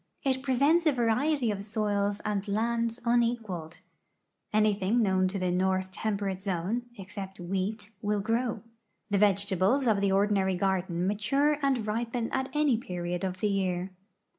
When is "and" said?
2.25-2.47, 11.61-11.85